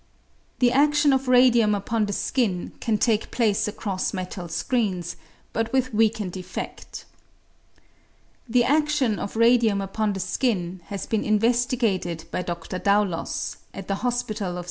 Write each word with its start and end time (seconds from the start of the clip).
The 0.57 0.71
adion 0.71 1.13
of 1.13 1.27
radium 1.27 1.75
upon 1.75 2.07
the 2.07 2.13
skin 2.13 2.71
can 2.79 2.97
take 2.97 3.29
place 3.29 3.67
across 3.67 4.15
metal 4.15 4.47
screens, 4.47 5.15
but 5.53 5.71
with 5.71 5.93
weakened 5.93 6.31
effed. 6.31 7.03
The 8.49 8.63
adion 8.63 9.19
of 9.19 9.35
radium 9.35 9.79
upon 9.79 10.13
the 10.13 10.19
skin 10.19 10.81
has 10.85 11.05
been 11.05 11.23
investigated 11.23 12.23
by 12.31 12.41
Dr. 12.41 12.79
Daulos, 12.79 13.57
at 13.75 13.87
the 13.87 13.93
Hospital 14.01 14.57
of 14.57 14.57
S. 14.57 14.59